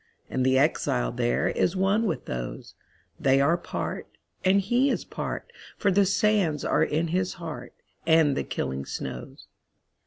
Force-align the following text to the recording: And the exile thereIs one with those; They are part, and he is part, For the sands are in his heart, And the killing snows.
And 0.31 0.43
the 0.43 0.57
exile 0.57 1.13
thereIs 1.13 1.75
one 1.75 2.07
with 2.07 2.25
those; 2.25 2.73
They 3.19 3.39
are 3.39 3.55
part, 3.55 4.07
and 4.43 4.59
he 4.59 4.89
is 4.89 5.05
part, 5.05 5.51
For 5.77 5.91
the 5.91 6.07
sands 6.07 6.65
are 6.65 6.83
in 6.83 7.09
his 7.09 7.33
heart, 7.33 7.75
And 8.07 8.35
the 8.35 8.43
killing 8.43 8.83
snows. 8.87 9.45